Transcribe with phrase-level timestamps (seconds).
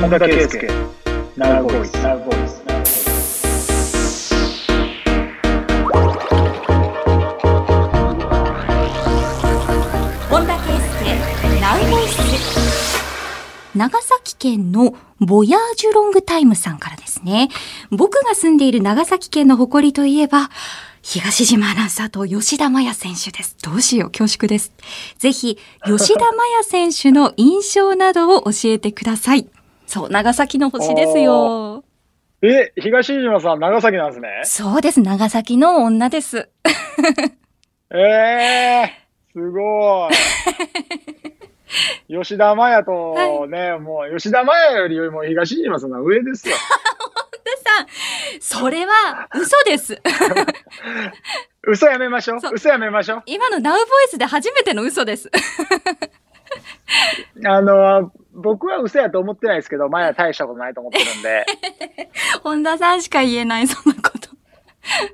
[0.00, 0.68] 本田圭佑
[1.36, 2.62] Now Voice Now Voice
[10.30, 12.16] 本田圭佑ナウボイス
[13.74, 17.48] 長崎県のボヤージュロングタイムさんからですね。
[17.90, 20.48] 僕が住んでいる長崎県の誇りといえば、
[21.02, 23.56] 東島アナウンサーと吉田麻也選手です。
[23.62, 24.72] どうしよう、恐縮です。
[25.18, 29.48] ぜひ、吉田麻也選手の印象などを教えてください。
[29.88, 31.82] そう、長崎の星ですよ。
[32.42, 34.28] え、東島さん、長崎なんですね？
[34.44, 36.50] そうです、長崎の女です。
[37.90, 40.12] ええー、すごい。
[42.22, 46.54] 吉田麻也とね、もう吉田麻也よりも東島さんの上ですよ。
[47.64, 47.86] さん、
[48.40, 50.00] それは嘘です。
[51.66, 52.38] 嘘やめましょう。
[52.52, 53.22] 嘘やめましょう。
[53.26, 55.30] 今のナウボイスで初めての嘘です。
[57.46, 61.44] あの、僕は嘘やと思ってないですけど、麻也大したことないと思ってるんで、
[62.42, 64.28] 本田さんしか言えない、そんなこと。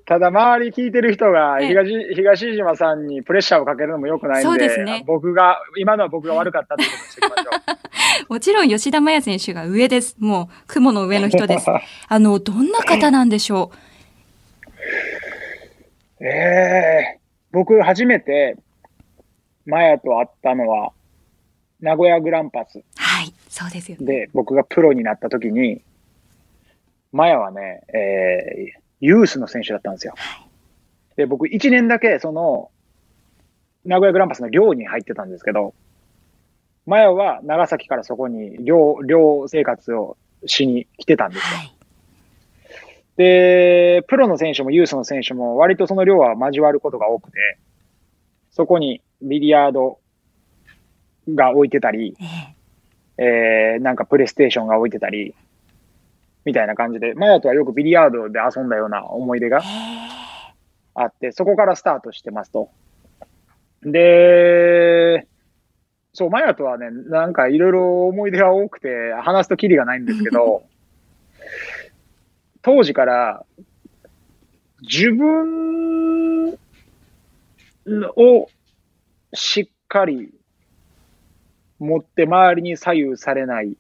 [0.07, 7.51] ただ周り聞いてる人がええ東、東島さんにプレッシャーをかけるのも良くないんで、そうですね僕が、今のは僕が悪かったってことにしておきましょ
[8.29, 8.31] う。
[8.35, 10.17] もちろん吉田麻也選手が上です。
[10.19, 11.67] もう、雲の上の人です。
[12.09, 13.73] あの、どんな方なんでしょ
[16.21, 17.19] ええ
[17.51, 18.57] 僕初めて、
[19.67, 20.93] マヤと会ったのは、
[21.81, 22.83] 名古屋グランパス
[23.55, 24.05] そうですよね。
[24.05, 25.81] で、僕がプロになった時に、
[27.13, 30.15] マヤはね、えー、ユースの選手だったんですよ。
[31.15, 32.73] で、僕1年だけ、その、
[33.85, 35.73] 名古屋グランパスの寮に入ってたんですけど、
[36.85, 40.17] マヤは長崎からそこに寮、寮生活を
[40.47, 41.59] しに来てたんですよ。
[41.59, 41.75] はい。
[43.17, 47.59] で、プロの選手もユースの選手も割とその量は交わることが多くて、
[48.51, 50.01] そこにビリヤード
[51.29, 52.54] が置いてたり、ええ
[53.19, 55.35] えー、なんかプレイステーションが置いてたり、
[56.45, 59.63] みたいな感じで、マヤとはよくビリヤードで遊んだような思い出が
[60.95, 62.71] あって、そこからスタートしてますと。
[63.83, 65.27] で、
[66.13, 70.65] そう、マヤとはね、なんかいろいろ思い出が多くて、話すとキリがないんですけど、
[72.63, 73.45] 当時から、
[74.83, 76.59] 自分
[78.17, 78.49] を
[79.33, 80.33] しっかり
[81.79, 83.77] 持って周りに左右されない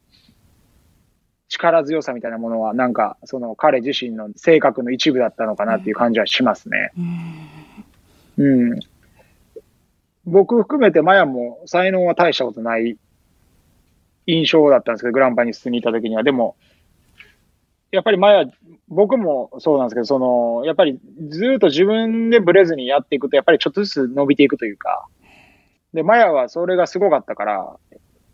[1.49, 6.91] 力強さみたいなものは、なんか、その彼自身の性格の一部だったのかなっていう感じはしますね。
[6.99, 7.65] うん
[8.37, 8.81] うん。
[10.25, 12.97] 僕含めてマヤも才能は大したことない
[14.27, 16.23] 印象だったんですけど、グランパに進みに行った時には。
[16.23, 16.57] でも、
[17.91, 18.45] やっぱりマヤ、
[18.89, 25.07] 僕もそうなんですけど、その、やっぱりずっと自分でブレずにやっていくと、やっぱりちょっとずつ伸びていくというか。
[25.95, 27.77] で、マヤはそれがすごかったから、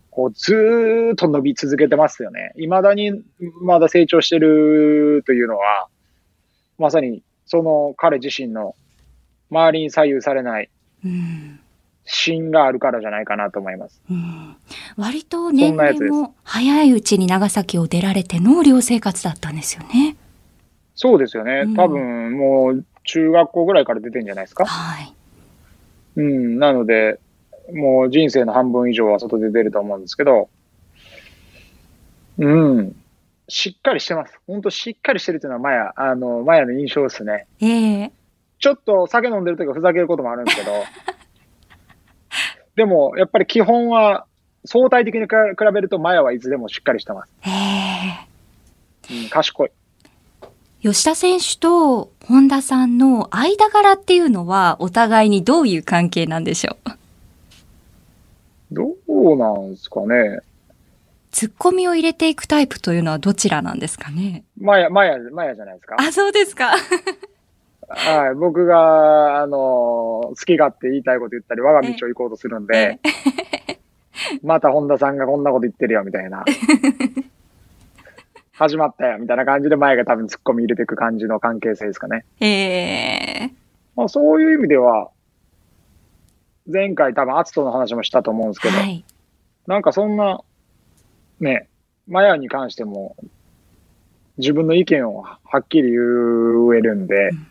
[0.09, 2.51] こう、ずーっと伸び続けてますよね。
[2.55, 3.21] 未だに、
[3.61, 5.87] まだ成長してるというのは、
[6.77, 8.75] まさに、その彼自身の
[9.49, 10.69] 周りに左右されない
[11.03, 11.59] うん
[12.05, 14.01] 芯があるからじゃないかなと思います。
[14.09, 14.55] うん
[14.97, 20.15] 割と年齢も早いうちに長崎を出られての寮生活だったんですよね。
[20.95, 21.75] そうですよねうん。
[21.75, 24.65] 多分、もう、中学校ぐらいから出てんじゃないですか。
[24.65, 25.13] はい。
[26.17, 26.59] うん。
[26.59, 27.19] なので、
[27.73, 30.49] もう人生の半分以上は外で出ると思うんですけど、
[32.37, 32.95] うん。
[33.47, 34.39] しっかりしてます。
[34.47, 37.47] 本当しっかりしてるっていうのはマヤ、あの、マヤの印象ですね。
[37.61, 38.11] ええ
[38.59, 40.71] ちょっと酒飲んでる時はふざけることもあるんですけど、
[42.75, 44.25] でも、やっぱり基本は、
[44.65, 45.27] 相対的に比
[45.73, 47.33] べるとマヤはいつでもしっかりしてます。
[47.43, 47.49] え
[49.09, 49.71] えうん、賢い。
[50.83, 56.91] 吉田選手と本田さんの間柄っていうのはお互いにどういう関係なんでしょう？
[58.71, 60.39] どうなんですかね。
[61.31, 64.43] ツッコミを入れていくタイプというのはどちらなんですかね？
[64.59, 65.95] マヤ、マヤ、マヤじゃないですか。
[65.99, 66.71] あ、そうですか。
[67.87, 68.35] はい。
[68.35, 72.99] 僕が、あの、好き勝手言いたいこと言ったり、我が道を行こうとするんで、
[74.43, 76.45] また本田さんがこんなこと言ってるよ、みたいな。
[78.53, 82.23] 始まったよ、みたいな感じで前が多分突っ込み入れていく感じの関係性ですかね。
[82.39, 82.47] え
[83.45, 83.49] え
[83.95, 85.09] まあそういう意味では、
[86.67, 89.03] 前回多分アツトの話もしたと思うんですけど、はい。
[89.67, 90.41] なんかそんな、
[91.39, 91.69] ね、
[92.07, 93.15] マヤに関しても、
[94.37, 97.47] 自分の意見をはっきり言えるんで、うん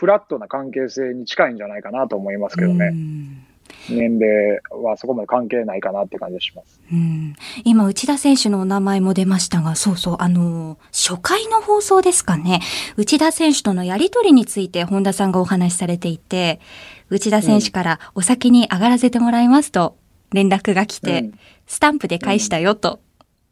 [0.00, 2.88] フラットな関係性に近いんじゃないかなと思いますけどうね。
[2.88, 3.46] ん
[3.90, 6.80] 年齢はそこまで関係ないかなって感じがします。
[6.92, 7.34] うん
[7.64, 12.60] 今、内田選手のお名前も出ましたが、そうそう、あの、初回の放送ですかね。
[12.96, 16.60] 内田選手とのやりとりについて本田さんがお話しされていて、
[17.08, 19.96] 内田選手からお先に上がらせてもらいますと
[20.32, 21.32] 連絡が来て、うん
[21.70, 22.98] スタンプで返したよと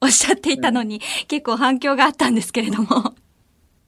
[0.00, 3.14] おっしゃっていたのに、結構反響があったんですけれども。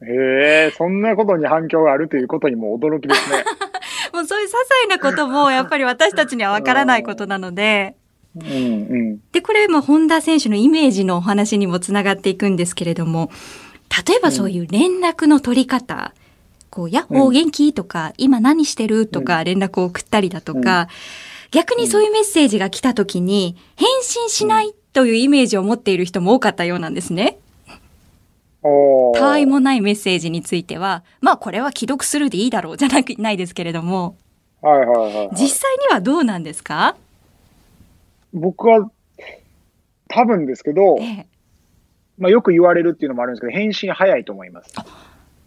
[0.03, 3.45] へえ、そんなことに反響があるということにも驚きですね。
[4.15, 7.95] もうそういう些細なことも、やっぱり私たちにはわからないことなので。
[8.37, 8.49] うんう
[9.15, 9.19] ん。
[9.33, 13.31] で、これも本田選手のイメージのお話にもつながっていくんですけれども、
[14.07, 16.15] 例えばそういう連絡の取り方、
[16.71, 17.73] こう、やっほー元気？
[17.73, 19.07] とか、今何してる？
[19.07, 20.89] とか連絡を送ったりだとか、
[21.51, 27.39] 逆にそういうメッセージが来た時に、返信しないというイメージを持っている人も多かったようなんですね。
[28.63, 34.17] おーたわいもないメッセージについては、まあこれは既読するでいいだろうじゃなくないですけれども、
[34.61, 35.29] はいはいはいはい。
[35.33, 36.97] 実際にはどうなんですか？
[38.33, 38.91] 僕は、
[40.09, 41.27] 多分ですけどえ、え、
[42.19, 44.75] まあよく言われるっていうのもあるんですけど、返信早いと思います。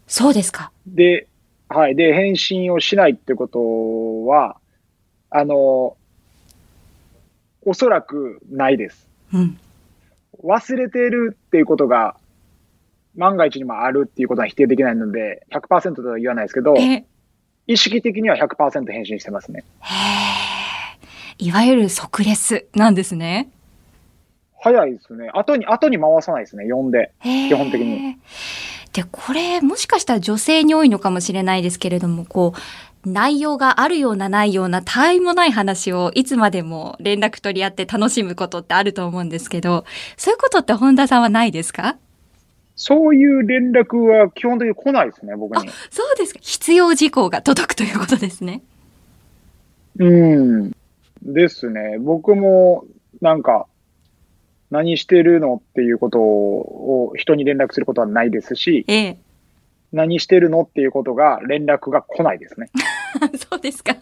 [0.07, 0.71] そうですか。
[0.88, 1.27] で、
[1.69, 1.95] はい。
[1.95, 4.57] で、返信をしないってことは、
[5.30, 5.95] あの、
[7.65, 9.07] おそらくないです。
[9.33, 9.60] うん。
[10.44, 12.15] 忘れてるっていうことが、
[13.15, 17.06] 万が一にもあるっていうことは否定できないので、100%とは言わないですけど、ええ、
[17.68, 19.63] 意識的には100%返信してますね。
[21.38, 23.50] いわゆる即レスなんですね。
[24.62, 25.30] 早いですね。
[25.33, 27.12] 後に、後に回さないですね、読んで。
[27.21, 28.18] 基基本的に。
[28.94, 32.54] で、これ、もしかしたら女性に多いのかもしれないですけれども、こ
[33.06, 39.83] う、内容があるようなないような、たわいもない話をいつまでも連絡取り合って楽しむことってあると思うんですけど、
[40.15, 41.98] そういうことって本田さんはないですか？
[42.75, 45.70] そういう連絡は基本的に来ないですね、僕に。
[45.90, 46.40] そうですか。
[46.42, 48.62] 必要事項が届くということですね。
[50.00, 50.72] うん。
[51.22, 51.98] ですね。
[52.00, 52.86] 僕も、
[53.22, 53.68] なんか、
[54.72, 59.18] 何してるのっていうことを人に連絡することはないですし、ええ。
[59.92, 62.72] 何してるのっていうことが連絡が来ないですね。
[63.50, 63.96] そうですか。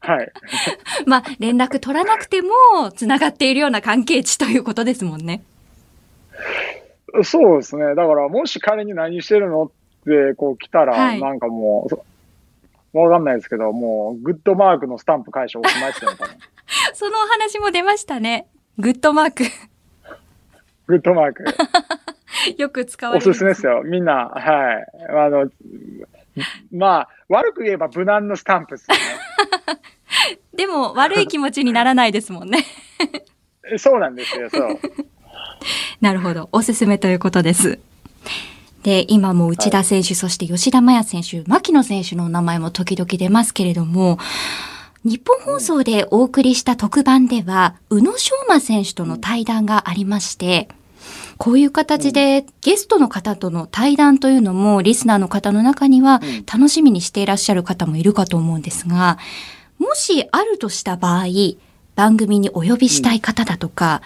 [0.00, 0.32] はい。
[1.06, 2.50] まあ、連絡取らなくても、
[2.96, 5.42] つながっているような関係値ということですもんね。
[7.22, 7.94] そうですね。
[7.94, 9.70] だから、もし仮に何してるのっ
[10.04, 12.04] て、こう来たら、はいなんかもう、そ
[12.92, 16.34] わかんないですけど、もう、グッドマークのスタンプ返しておしまいですよね、多 分
[16.94, 18.46] そのお話も出ましたね。
[18.78, 19.44] グッドマーク。
[20.86, 21.44] グッドマーク。
[22.56, 23.34] よく使われおる。
[23.34, 23.82] すすめですよ。
[23.84, 24.86] みんな、はい。
[25.10, 25.50] あの、
[26.72, 29.02] まあ、悪く言えば無難のスタンプですよね。
[30.54, 32.64] でも、悪い気持ちにならないですもんね。
[33.76, 34.78] そうなんですよ、そう。
[36.00, 36.48] なるほど。
[36.52, 37.78] おすすめということです。
[38.82, 44.18] で、今も内田選手、そして吉田麻也選手、牧野選手のお名前も時々出ますけれども、
[45.04, 50.68] 日本放送でお送りした特番では、宇野昌磨選手との対談がありまして、
[51.38, 59.18] こういう形でゲストの方との対談というのもリスナーの方の中にはうん楽しみにしていらっしゃる方もいるかと思うんですが、
[59.78, 61.26] もしあるとした場合、
[61.94, 64.02] 番組にお呼びしたい方だとか、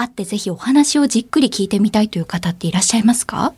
[0.00, 3.52] 会ってぜひお話をじっくり聞いてみたいという方っていらっしゃいますか？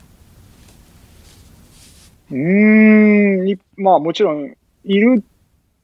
[2.31, 5.23] うーん、いまあもちろん、いる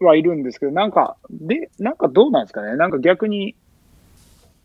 [0.00, 2.76] はいるんですけど、なんか、で、なんかどうなんですかね？
[2.76, 3.54] なんか逆に、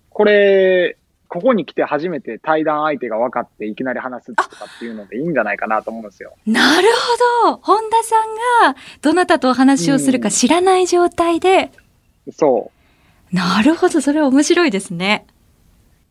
[0.10, 0.98] これ、
[1.28, 6.36] ここに来て初めて対談相手が分かっていきなり話すとかっていうのでいいんじゃないかなと思うんですよ。
[6.46, 6.88] なる
[7.44, 8.16] ほど本田さ
[8.66, 11.72] んがどなたとお話をするか知らない状態で、
[12.31, 12.72] そ
[13.31, 13.36] う。
[13.36, 15.25] なるほど、それは面白いですね。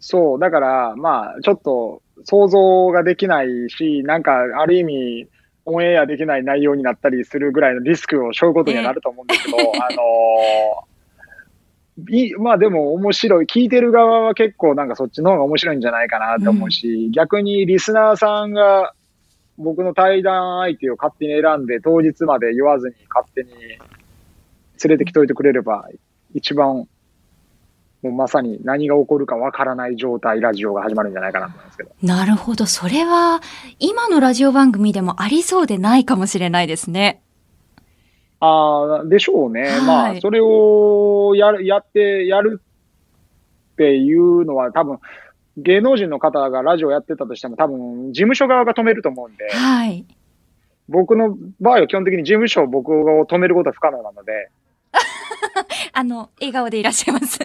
[0.03, 0.39] そう。
[0.39, 5.29] だから、まあ、ちょっと想像ができないし、なんか、ある意味、
[5.65, 10.93] オンエアできない内容になったりするぐらいのリスクを背負うことにはなると思うんですけど、あのー
[12.09, 13.47] いまあでも面白い。
[13.47, 18.95] 聞いてる側は結構なんかそっちの方が面白いんじゃないかなと思うし、逆にリスナーさんが
[19.59, 23.79] 僕の対談相手を勝手に選んで当日まで言わずに勝手に連
[24.89, 25.87] れてきといてくれれば
[26.35, 26.89] 一番
[28.03, 31.91] もうまさに何が起こるかわからない状態、ラジオが始まるんじゃないかなと思いますけど。
[32.03, 32.67] なるほど。
[32.67, 33.41] それは、
[33.79, 37.23] 今のラジオ番組でもありそうでないかもしれないですね。
[38.41, 39.63] ああ、でしょうね。
[39.63, 42.61] はいまあ、それをやる、やって、やる
[43.73, 44.99] っていうのは多分、
[45.57, 50.05] 芸能人の方がラジオやってたとしても多分、事務所側が止めると思うんで、はい。
[50.89, 54.51] 僕の場合は基本的に事務所を僕を止めることは不可能なので、
[55.93, 57.39] あの、笑顔でいらっしゃいます。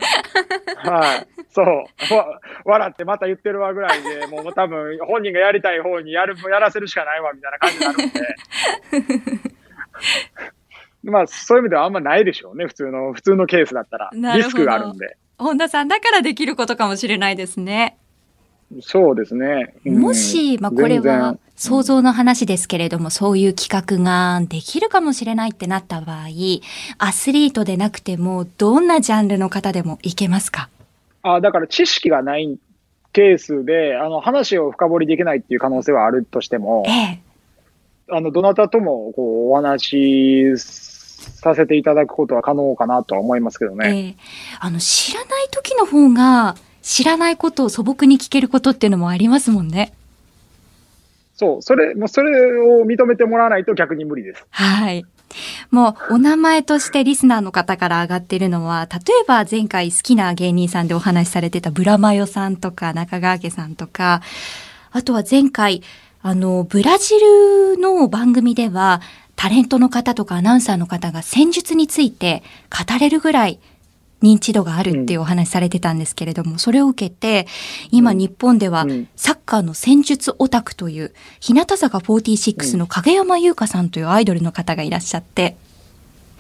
[0.78, 1.28] はい。
[1.50, 1.66] そう。
[2.14, 9.14] わ笑ってまた言ってるわぐらいで、 もう多分本人がやりたい方にやる、やらせるしかないわみたいな感じになるん
[9.44, 9.58] で。
[11.04, 12.68] まあ、そういう意味ではあんまないでしょうね。
[12.68, 14.10] 普通の、普通のケースだったら。
[14.36, 15.18] リスクがあるんで。
[15.38, 17.98] 本田さんだからできることかもしれないですね。
[18.82, 19.74] そうですね。
[19.86, 26.28] うんもし、まあ、これは想像の話ですけれども、そういう企画ができるかもしれないってなった場合、
[27.00, 30.70] アスリートでなくても、どんなジャンルの方でもいけますか？
[31.24, 32.60] あ、だから知識がない
[33.12, 37.20] ケースで、あの、話を深掘りできないっていう可能性はあるとしても、ええ。
[38.10, 43.90] あの、どなたとも、こう、お話しさせていただくことは可能かなとは思いますけどね。
[43.90, 44.16] ええ
[44.60, 49.92] あの、知らない時の方が、知らないことを素朴に聞けることっていうのもありますもんね。
[51.38, 54.46] そう、それ、もうそれを認めてもらわないと逆に無理です。
[54.50, 55.06] はい。
[55.70, 64.22] もう、お名前としてリスナーの方から上がってるのは、例えば前回好きな芸人さんでお話しされてたブラマヨさんとか中川家さんとか、
[64.92, 65.84] あとは前回、
[66.24, 69.02] あの、ブラジルの番組では、
[69.36, 72.42] タレントの方とかアナウンサーの方が戦術について
[72.72, 73.60] 語れるぐらい
[74.24, 77.48] 認知度があるっていうお話されてたんですけれども、それを受けて、
[77.92, 85.56] 今日本ではうんサッカーの戦術オタクという、日向坂46の影山優香さんというアイドルの方がいらっしゃって、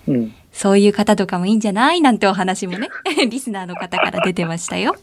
[0.07, 0.33] うん。
[0.53, 2.89] そういう方とかもいいんじゃないなんてお話もね、
[3.29, 4.95] リスナーの方から出てましたよ。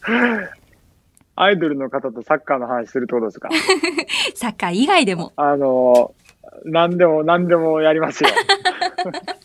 [1.37, 3.49] アイドルの方とサッカーの話するってことですか？
[4.35, 5.33] サッカー以外でも。
[5.37, 6.13] あの、
[6.65, 8.31] 何でも何でもやりますよ。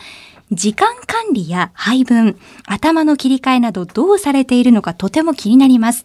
[0.52, 6.04] 時間管理や配分、頭の切り替えなどどうされているのかとても気になります。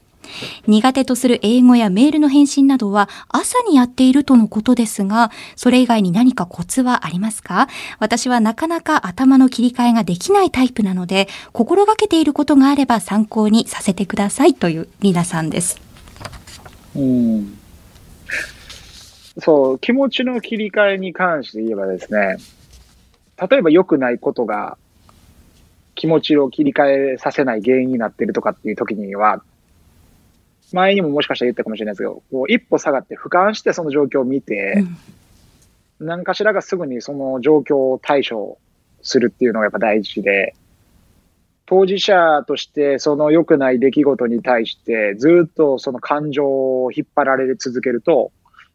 [0.68, 7.68] 苦手とする英語やメールの返信などは朝にやっているとのことですが、それ以外に何かコツはありますか？
[8.00, 15.82] 私はなかなか頭の切り替えができないタイプなので、心がけていることがあれば参考にさせてくださいというリナさんです。
[16.96, 17.58] うん。
[19.40, 22.38] そう、気持ちの切り替えに関して言えばですね、
[23.40, 24.78] 例えば良くないことが
[25.96, 29.44] 気持ちを切り替えさせない原因になってるとかっていう時には、
[30.72, 34.84] 前にももしかしたら言ったかもしれないですけど、こう一歩下がって俯瞰してその状況を見て、
[36.00, 38.60] 何かしらがすぐにその状況を対処
[39.02, 40.56] するっていうのがやっぱ大事で、
[41.66, 48.32] 当事者としてその良くない出来事に対してずっとその感情を引っ張られ続けると、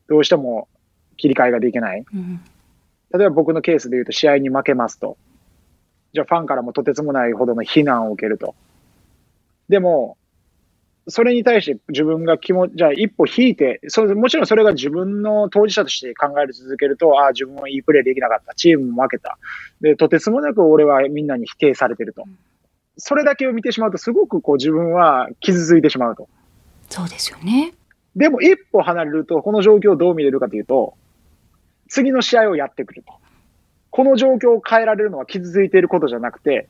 [0.08, 0.68] どうしても
[1.16, 2.04] 切り替えができない。
[2.12, 2.40] うん
[3.12, 5.16] 例えば僕のケースで言うと試合に負けますと。
[6.12, 8.54] じゃあファンからもとてつもないほどの非難を受けると。
[9.68, 10.16] でも、
[11.08, 18.54] それに対して自分が気持ち、じゃあ一歩引いて、それもちろんそれが自分の当事者として考える続けると、ああ、自分はいいプレーできなかった。
[18.54, 19.38] チームも負けた。
[19.80, 22.24] で、とてつもなく俺はみんなに否定されてると。
[22.98, 26.28] それだけを見てしまうと、すごくこう自分は傷ついてしまうと。
[26.88, 27.72] そうですよね。
[28.14, 30.94] でも一歩離れると、この状況をどう見れるかというと、
[31.92, 33.12] 次の試合をやってくると。
[33.90, 36.66] この状況を変えられるのは傷ついていることじゃなくて、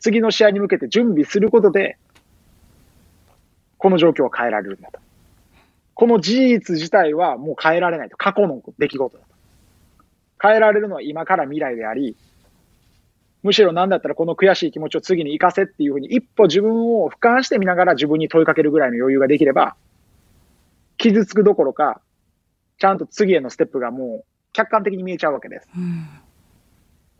[0.00, 1.98] 次の試合に向けて準備することで、
[3.76, 5.00] この状況を変えられるんだと。
[5.92, 8.16] この事実自体はもう変えられないと。
[8.16, 9.34] 過去の出来事だと。
[10.40, 12.16] 変えられるのは今から未来であり、
[13.42, 19.76] むしろなんだったらこの悔しい気持ちを次に生かせっていうふうに一歩自分を俯瞰してみながら自分に問いかけるぐらいの余裕ができれば、
[20.96, 22.00] 傷つくどころか、
[22.78, 25.68] ちゃんと次へのステップがもう客観的に見えちゃうわけです。
[25.76, 26.08] うん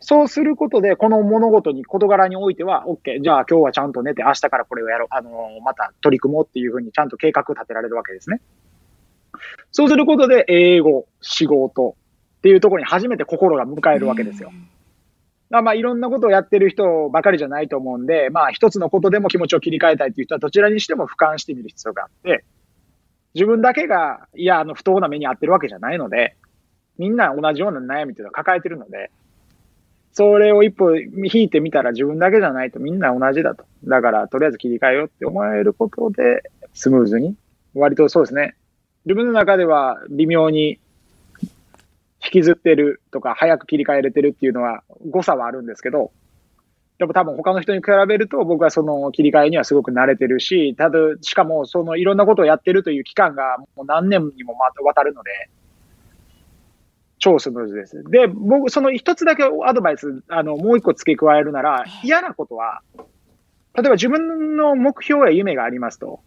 [0.01, 8.41] そうすることで、この物事に、事柄においては、OK、じゃあ今日はちゃんと寝て、明日からこれをやろう、あのーまた取り組もうっていうふうにちゃんと計画立てられるわけですね。
[9.73, 11.97] そうすることで、英語、仕事
[12.39, 14.53] っていうところに初めて心が迎えるわけですよ。
[15.51, 22.45] まあまあいろんなことをやってる人ばかりじゃないと思うんで、まあ一つのことでも気持ちを切り替えたいっていう人はどちらにしても俯瞰してみる必要があって、
[23.35, 26.37] 自分だけが、いや、あの不当な目に遭ってるわけじゃないので、
[26.99, 29.11] みんな同じような悩みっていうのは抱えてるので、
[30.13, 33.65] それを一歩引いてみたら自分だけじゃないとみんな同じだと。
[33.85, 36.43] だからとりあえず切り替えようって思えることで、
[36.75, 37.37] スムーズに、
[37.75, 38.57] 割とそうですね。
[39.05, 40.79] 自分の中では微妙に
[42.25, 46.11] 引きずってるとか、早く切り替えれてるっていうのは誤差はあるんですけど、
[46.99, 55.31] でも多分他の人に比べると僕はその切り替えにはすごく慣れてるし、ただ、しかもそのいろんなことをやってるという期間がもう何年にも渡るので、
[57.19, 58.03] 超スムーズです。
[58.05, 62.83] で、僕、その一つだけアドバイス、あの、もう一個付け加えるなら、嫌なことは、
[63.75, 66.21] 例えば自分の目標や夢がありますと。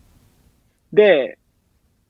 [0.93, 1.37] で、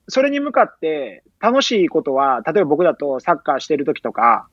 [0.07, 4.47] それに向かって楽しいことは、例えば僕だとサッカーしてる時とか、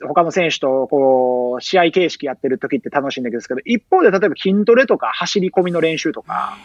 [0.00, 6.56] 他の選手とこう、試合形式やってる時って楽しいんですけど、一方で例えば筋トレとか走り込みの練習とか、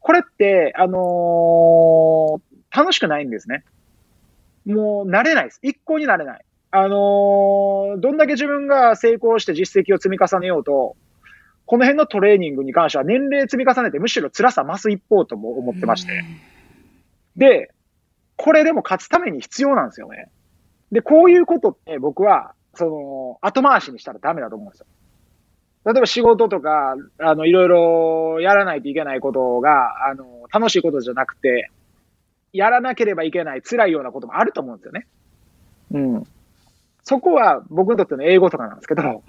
[0.00, 3.64] これって、あのー、楽しくないんですね。
[4.66, 5.60] もう慣れないです。
[5.62, 6.44] 一向になれない。
[6.72, 10.96] あのー、どんだけ自分が成功して実績を積み重ねようと、
[11.66, 16.24] この辺のトレーニングに関しては年齢積み重ねてむしろ辛さ増す一方とも思ってまして。
[17.36, 17.70] で、
[18.36, 20.30] これでも勝つために必要なんですよね。
[20.92, 24.86] で、こういうことって僕は、その、後回しにしたらダメだと思うんですよ。
[25.84, 31.70] 例えば仕事とか、あの、いろいろやらないといけないことが、あの、楽しいことじゃなくて、
[32.52, 35.06] やらなければいけない辛いようなこともあると思うんですよね。
[35.92, 36.26] うん。
[37.02, 39.22] そこは僕にとっての英語とかなんですけど、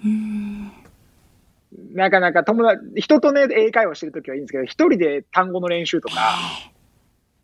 [1.94, 6.14] なかなか友達、人とね、英会話してるときはいいんですけど、一人で単語の練習とか、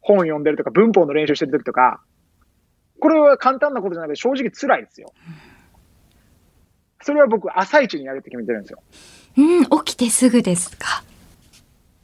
[0.01, 2.03] 本読んでるとか、文法の練習してるときとか、
[3.01, 5.13] これは簡単なことじゃなくて正直辛いですよ。
[7.01, 8.83] それは僕、朝一にやるって決めてるんですよ。
[9.39, 11.03] うん、起きてすぐですか。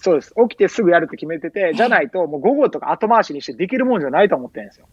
[0.05, 0.35] そうです。
[0.49, 4.87] 起きてすぐやるって決めてて、じゃないともう午後とか後回しにしてできるもんじゃないと思ってるんですよ。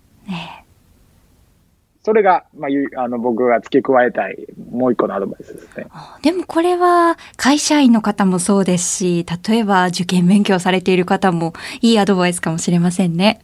[2.01, 5.87] それが、まあ、あの僕が付け加えたいもう一個のアドバイスですね。
[6.21, 11.51] でもこれは会社員の方もそうですし、例えば受験勉強されている方も
[11.81, 13.41] いいアドバイスかもしれませんね。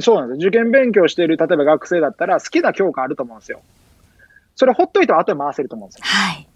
[0.00, 0.46] そうなんです。
[0.48, 3.60] 受験勉強している、例えば学生だったら好きな教科あると思うんですよ。
[4.56, 6.04] それほっといて後で回せると思うんですよ。
[6.06, 6.48] はい。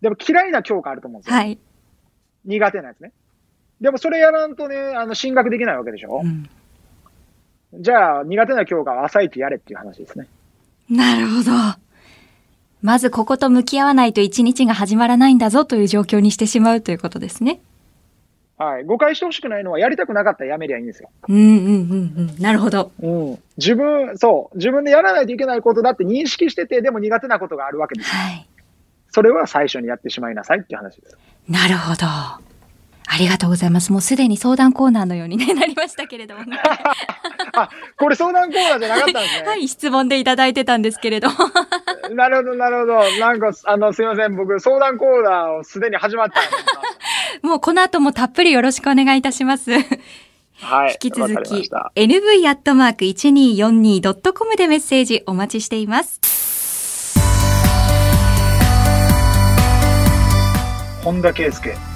[0.00, 1.36] でも嫌いな教科あると思うんですよ。
[1.36, 1.58] はい。
[2.46, 3.12] 苦手なやつね。
[3.84, 6.48] でもそれやらんとね、あの、進学できないわけでしょ、うん、
[7.82, 10.26] じゃあ、苦手な教科は朝一やれっていう話ですね。
[10.88, 11.52] なるほど。
[12.80, 17.60] まずここと向き合わないと一日が始まらないんだぞという状況にしてしまうということですね。
[18.56, 18.84] はい。
[18.84, 21.10] 誤解してほしくないのは、やりたくなかったらやめりゃいいんですよ。
[21.28, 22.38] うんうんうんうん。
[22.38, 22.90] なるほど。
[23.02, 23.38] うん。
[23.58, 24.56] 自分、そう。
[24.56, 28.10] 自分でやらないといけないことだって認識してて、でも苦手なことがあるわけです。
[28.10, 28.48] はい。
[29.10, 31.18] それは最初にやってしまいなさいっていう話です。
[31.46, 32.06] なるほど。
[33.06, 33.92] ありがとうございます。
[33.92, 36.58] もうすでに相談コーナーのように、ね、なりましたけれどもね。
[37.52, 39.46] あ、これ相談コーナーじゃなかったんですね。
[39.46, 41.28] はい、質問でいただいてたんですけれど。
[42.12, 42.94] なるほど、なるほど。
[43.18, 44.36] なんか、あの、すいません。
[44.36, 46.40] 僕、相談コーナーをすでに始まった。
[47.46, 49.70] もうこの後もたっぷりよろしくお願いいたします。
[50.60, 50.98] はい。
[51.02, 56.20] 引き続き、nv.1242.com でメッセージお待ちしています。
[61.04, 61.93] 本田圭佑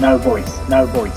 [0.00, 1.12] Now Voice, Now Voice.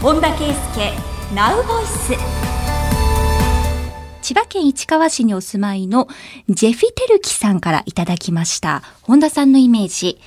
[0.00, 0.92] 本田圭佑
[1.34, 2.16] Now Voice
[4.22, 6.08] 千葉県市川市にお住まいの
[6.48, 8.82] ジェフィテルキさんからいただきました。
[9.02, 10.18] 本田さんのイメージ。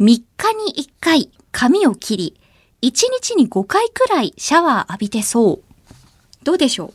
[0.00, 0.24] 3日に
[0.84, 2.40] 1回髪を切り、
[2.82, 5.60] 1日に5回くらいシャワー浴びてそう。
[6.44, 6.92] どうでしょ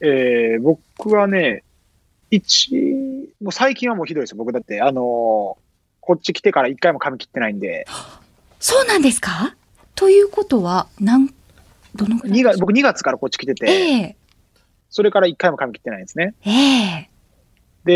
[0.00, 0.06] う？
[0.06, 1.62] えー、僕はね、
[2.30, 2.70] 一、
[3.40, 4.36] もう最近はもうひどいですよ。
[4.36, 5.56] 僕だって、あのー、こ
[6.14, 7.86] っち来てから一回も髪切ってないんで。
[8.58, 9.56] そうなんですか？
[9.94, 11.26] ということは、なん、
[11.94, 14.14] どのぐらい月僕2月からこっち来てて、ええー、
[14.90, 16.34] それから一回も髪切ってないんですね。
[16.44, 17.86] ええー、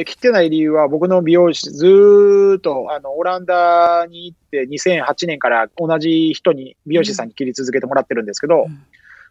[0.00, 8.82] で、切ってない理由は僕の美容師、ずっと、あの、オランダに行って2008年から同じ人に、美容師さんに切り続けてもらってるんですけど、うん、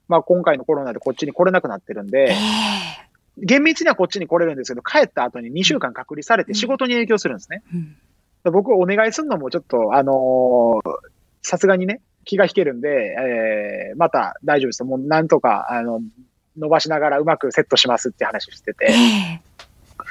[0.07, 3.06] まあ今回のコロナでこっちに来れなくなってるんで、えー
[3.37, 7.61] 厳密にはこっちに来れるんですけど、帰った後に2週間隔離されて仕事に影響するんですね。
[7.73, 7.95] うん
[8.45, 10.81] うん、僕お願いするのもちょっと、あの
[11.41, 14.83] さすがにね、気が引けるんで、えー、また大丈夫です。
[14.83, 16.01] もうなんとか、あの、
[16.57, 18.87] 伸ばしながらうまくセットしますって話してて。
[18.91, 20.03] えー、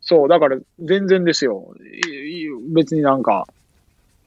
[0.00, 1.74] そう、だから全然ですよ。
[2.74, 3.46] 別になんか、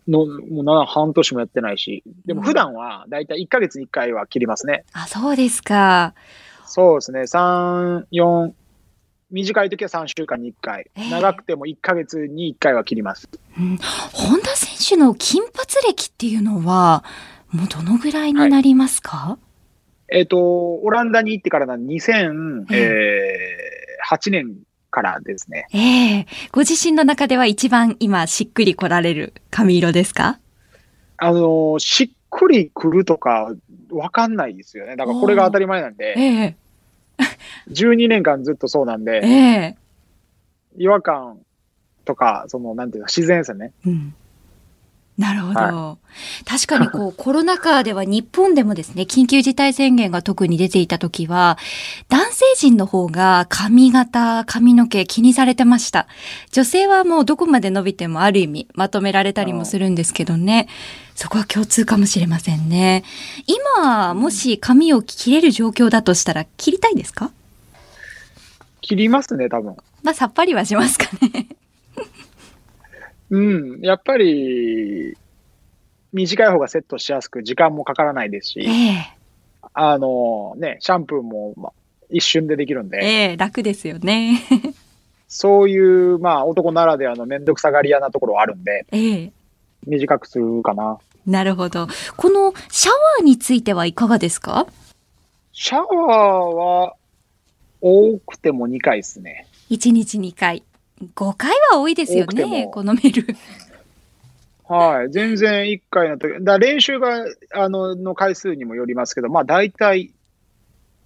[0.08, 2.04] の、もうな、半年もやってないし。
[2.26, 4.84] でも普段はだいたい1ヶ月に1回は切りますね。
[4.94, 6.14] あ、そうですか。
[6.76, 8.52] そうですね、3、4、
[9.30, 13.78] 短い時は3週間に1回、えー、長くても1か月に1回は切ります、うん、
[14.12, 15.54] 本田選手の金髪
[15.88, 17.04] 歴っていうのは、
[17.52, 19.38] もうどのぐらいになりますか、は
[20.12, 24.58] い、えっ、ー、と、オランダに行ってからな2008、えー、年
[24.90, 25.68] からですね。
[25.76, 30.40] ええー、ご自身の中では一番今しっくり来られる髪色ですか？
[31.18, 33.54] あの、しっくりくるとか
[33.92, 34.96] わかんないですよね。
[34.96, 36.16] だからこれが当たり前なんで。
[36.18, 36.63] ええ
[37.70, 39.78] 12年間ずっとそうなんえで、え
[40.78, 41.40] 違和感
[42.06, 43.72] とか、その、なんていうか、自然さね。
[43.86, 44.16] うん。
[45.16, 45.60] なるほど。
[45.60, 45.98] は
[46.46, 51.58] 確かにこう、 コロナ禍では日本でもですね、緊急事態宣言が特に出ていた時は、
[52.10, 56.08] 男性陣の方が髪型、髪の毛気にされてました。
[56.52, 60.68] 女性はもうどこまで伸びてもある意味まとめられたりもするんですけどね。
[61.16, 63.04] そこは共通かもしれませんね。
[63.76, 67.30] 今、もし髪を切れる状況だとしたら切りたいですか？
[68.82, 69.76] 切りますね、多分。
[70.02, 71.33] まあ、さっぱりはしますかね。
[73.38, 73.80] うん。
[73.82, 75.18] やっぱり、
[76.12, 79.18] 短い方がセットしやすく、時間もかからないですえし、え
[79.74, 81.74] あの、ね、シャンプーも、まあ、
[82.12, 84.40] 一瞬でできるんで、ええ楽ですよね。
[85.28, 89.32] そういう、まあ、男ならではのめんどくさがり屋なところはあるんで、ええ
[89.88, 91.00] 短くするかな。
[91.26, 91.88] なるほど。
[92.16, 94.68] このシャワーについてはいかがですか？
[95.54, 95.90] シャワー
[96.56, 96.96] は、
[97.82, 99.48] 多くても2回ですね。
[99.72, 100.62] ?1 日2回。
[101.16, 103.26] 5回は多いですよね、もこのメル。
[104.68, 105.12] はい。
[105.12, 110.12] 全然1回の時、だ練習が、あの、の回数にもよりますけど、まあ、大体、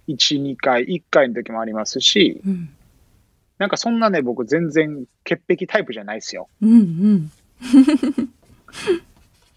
[0.08, 2.70] 1、2回、1回の時もありますし、うん。
[3.58, 6.48] なんかそんなね、僕全然潔癖タイプじゃないですよ。
[6.62, 7.30] うんうん。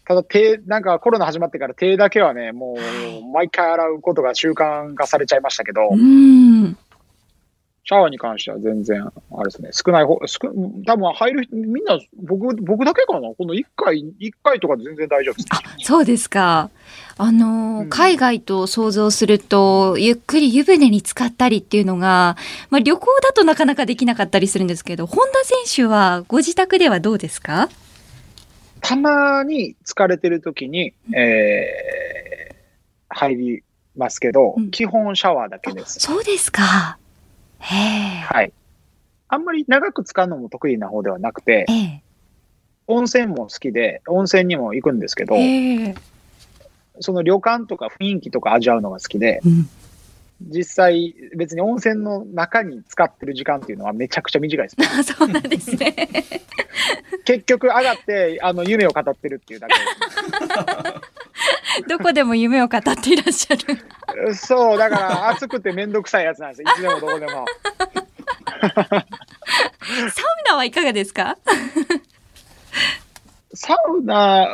[0.05, 6.77] ただ手、なんかコロナ始まってから手だけはね、もう毎回洗うことが習慣化されちゃいましたけど、うん。
[7.83, 10.39] シャワーに関しては全然、あれですね、少ない方、少
[10.85, 13.29] 多分入る人、みんな、僕、僕だけかな？
[13.35, 15.47] この1回、一回とかで全然大丈夫です。
[15.49, 16.69] あ、そうですか。
[17.17, 22.37] あのーうん海外と想像すると、ゆっくり湯船に浸かったりっていうのが、
[22.69, 27.67] まあ旅行だとなかなかできなかったりするんですけど、本田選手はご自宅ではどうですか？
[28.81, 33.63] たまに疲れてる時に、えー、入り
[33.97, 35.99] ますけど、うん基本シャワーだけです。
[35.99, 36.99] そうですか。
[37.61, 38.53] はい。
[39.27, 42.01] あんまり長く使うのも得意な方ではなくて、ええ。
[42.87, 45.95] 温泉も好きで、温泉にも行くんですけど、ええ。
[46.99, 49.69] その旅館とか雰囲気とか味わうのが好きで、うん。
[50.49, 54.75] 実際別に温泉の中に使ってる時間っていうのはめちゃくちゃ短いです。
[54.99, 55.95] あ、 そうなんですね。
[57.25, 59.79] 結局上がって、あの、夢を語ってるっていうだけで
[61.81, 61.87] す。
[61.87, 64.35] どこでも夢を語っていらっしゃる。
[64.35, 66.69] そう、だから暑くてめんどくさいやつなんですよ。
[66.69, 67.45] いつでもどこでも。
[68.61, 69.03] サウ
[70.49, 71.37] ナはいかがですか？
[73.53, 74.47] サウナ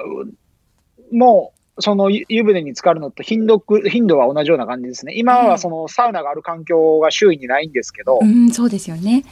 [1.12, 5.13] も、その湯湯船に浸かるのと頻度く、頻度は同じような感じですね。
[5.16, 9.24] 今はそのサウナがある環境が周囲にないんですけどう、ん、そうですよね。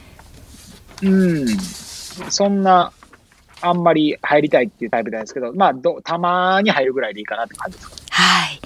[1.03, 1.47] うん、
[2.29, 2.91] そんな、
[3.61, 7.95] あんまり入りたいっていうタイプなんですけど、まあど、たまに入るぐらいでいいかなって感じですか。
[8.11, 8.59] はい。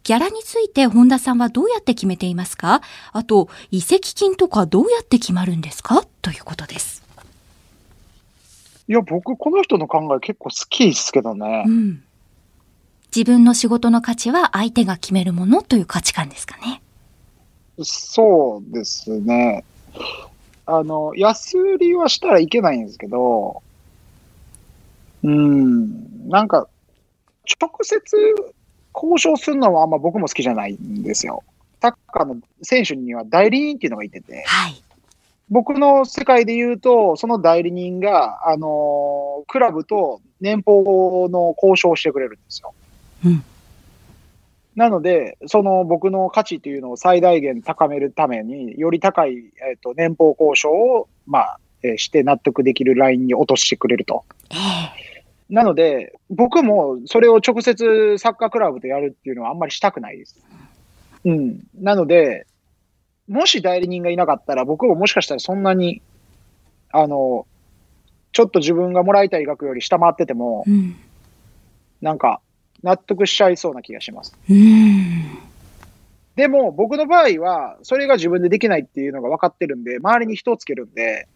[0.05, 2.83] ギャラについて本田さんはどうやって決めていますか？
[3.13, 6.05] あと、移籍金とかどうやって決まるんですか？
[6.21, 7.03] ということです。
[8.87, 11.71] いや、僕、この人の考え結構好きですけどねう。
[11.71, 12.05] ん。
[13.17, 16.83] 自分の仕事の価値は相手が決めるものという価値観ですかね。
[17.83, 19.65] そうですね。
[20.67, 23.63] あの、安売りはしたらいけないんですけど、
[25.23, 26.69] うん、なんか、
[27.61, 28.17] 直接
[28.95, 31.43] 交渉するのはあんま僕も好きじゃないんですよ。
[31.83, 34.83] サッカーの選手には代理人っていうのがいてて、はい。
[35.51, 42.73] 僕の世界で言うと、その代理人が、あの、クラブと年俸の交渉をしてくれるんですよ。
[43.27, 43.45] うん。
[44.75, 54.25] なので、その僕の価値というのを最大限高めるために、より高い、えー、と年俸交渉を、まあ、えーして納得できるラインに落としてくれると。
[54.51, 55.14] え
[55.51, 60.37] なので、僕もそれを直接サッカークラブとやるっていうのはあんまりしたくないです。
[61.25, 61.61] うん。
[61.75, 62.47] なので、
[63.29, 66.03] もし代理人がいなかったら、僕ももしかしたらそんなに、
[66.91, 67.47] あの、
[68.33, 70.97] ちょっと自分がもらいたい額より下回っててもえ、うん。
[72.01, 72.41] なんか、
[72.83, 74.37] 納得しちゃいそうな気がします。
[74.49, 75.39] うん。
[76.37, 81.29] でも、僕の場合は、それが自分でできないっていうのが分かってるんで、周りに人をつけるんで、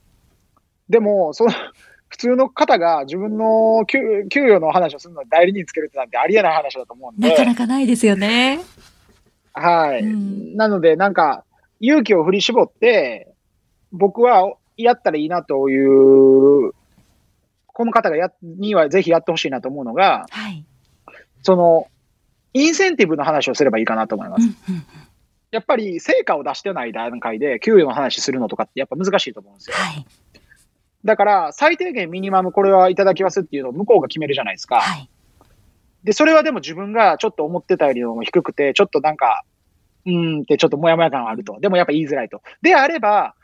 [0.88, 1.52] でも、その、
[2.08, 8.60] 普通の方が自分の給給与の話をするのに代理人つけるってなんてありえない話だと思うんで、なかなかないですよね。
[9.52, 10.00] はい。
[10.00, 11.44] うんなので、なんか、
[11.80, 13.32] 勇気を振り絞って、
[13.92, 16.72] 僕はやったらいいなという、
[17.66, 20.64] この方がやにはぜひやってほしいなと思うのが、はい。
[21.42, 21.86] その、
[22.54, 24.42] インセンティブの話をすればいいかなと思います。
[24.42, 24.82] うんうん。
[25.50, 29.76] やっぱり成果を出してない段階で給与の話するのとかってやっぱ難しいと思うんですよ。
[29.76, 30.06] はい。
[31.04, 34.80] だから、最低限ミニマムこれはいただきますっていうのを向こうが決めるじゃないですか。
[34.80, 35.08] はい。
[36.04, 39.44] で、それはでも自分がちょっと思ってたよりも低くて、ちょっとなんか、
[40.06, 41.58] うーんってちょっともやもや感があると。
[41.60, 42.42] でもやっぱ言いづらいと。
[42.62, 43.34] であれば、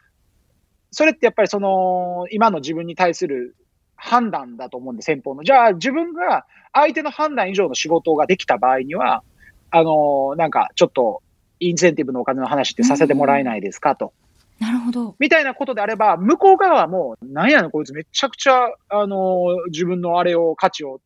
[0.90, 3.57] それってやっぱりその、今の自分に対する
[3.97, 5.43] 判断だと思うんで、先方の。
[5.43, 9.23] じゃあ自分が相手の判断以上の仕事ができた場合には、
[9.71, 11.23] あのなんかちょっと、
[11.61, 14.12] インセンティブのお金の話ってさせてもらえないですかと。
[14.64, 15.14] なるほど。
[15.18, 21.00] みたいなことであれば、向こう側はもう、なんやねん、こいつめちゃくちゃ、あのー自分のあれを、価値を、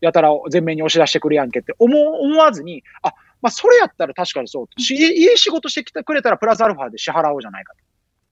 [0.00, 7.78] やたら前面に押し出してくるやんけって思う思わずに、あ、まあ、それやったら確かにそういい仕事してきてくれたらプラスアルファで支払おうじゃないかと。
[7.78, 7.80] っ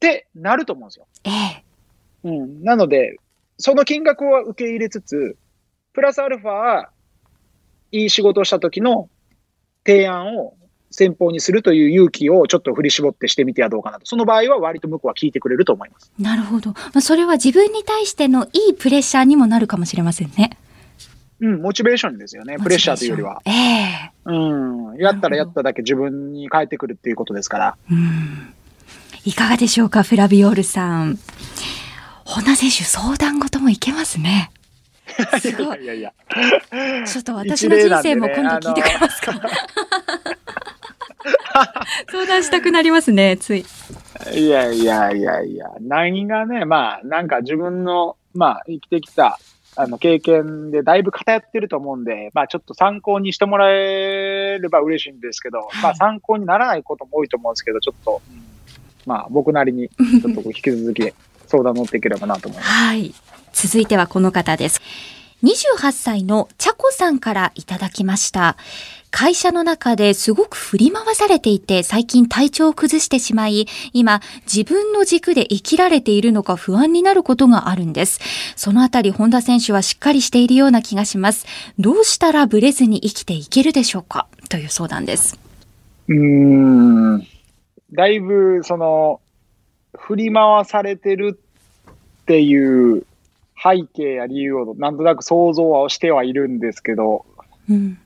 [0.00, 1.06] てなると思うんですよ。
[1.24, 1.64] ええ。
[2.24, 2.64] うん。
[2.64, 3.16] なので、
[3.58, 5.36] その金額を受け入れつつ、
[5.92, 6.88] プラスアルファ、
[7.92, 9.08] いい仕事をした時の
[9.86, 10.56] 提案を
[10.92, 14.06] 先方にするという勇気をちょっと振り絞ってしてみてはどうかなと。
[14.06, 16.12] その場合は割と向こうは聞いてくれると思います。
[16.18, 16.70] なるほど。
[16.70, 20.56] まあ、それは自分に対してのいいプレッシャーにもなるかもしれませんね。
[21.40, 22.56] うん、モチベーションですよね。
[22.58, 23.42] プレッシャーというよりは。
[23.44, 24.96] ええうん。
[24.96, 27.76] やったらやっただけ自分に返ってくるっていうことですから。
[27.90, 28.54] うん。
[29.24, 31.18] いかがでしょうか、フラビオールさん。
[32.24, 34.50] 本田選手、相談事もいけますね。
[35.40, 35.82] すごい。
[35.82, 36.12] いやいや。
[37.06, 39.32] ちょっと私の人生も今度聞いてくれますか？
[42.10, 43.64] 相談したくなりますね、つい。
[44.34, 45.66] いやいやいやいや。
[45.80, 49.38] 何がね、まあ、なんか自分の、まあ、生きてきた、
[49.76, 58.52] あの、経験でだいぶ偏ってると思うんで、まあ、ちょっと参考にしてもらえれば嬉しいんですけど、はいまあ、参考にならないことも多いと思うんですけど、ちょっと、うん
[59.06, 61.12] まあ、僕なりに、ちょっと引き続き
[61.46, 62.70] 相談乗っていければなと思います。
[62.70, 63.14] はい。
[63.52, 64.80] 続いてはこの方です。
[65.42, 68.56] 28歳のチャコさんからいただきました。
[69.12, 74.22] 会社の中ですごく振り回されていて、最近体調を崩してしまい、今
[74.52, 78.20] 自分の軸で生きられているのか不安になることがあるんです。
[78.56, 81.46] そのあたり本田選手はしっかりしているような気がします。
[81.78, 84.26] どうしたらブレずに生きていけるでしょうか？
[84.48, 85.38] という相談です。
[86.08, 86.16] うー
[87.18, 87.26] ん。
[87.92, 89.20] だいぶ、その、
[89.98, 91.38] 振り回されてる
[91.90, 93.04] っていう
[93.62, 97.26] 背景や理由をなんとなく想像はしてはいるんですけど、
[97.68, 97.98] うん。